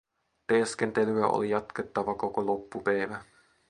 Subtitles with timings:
[0.47, 3.23] Teeskentelyä oli jatkettava koko loppu päivä.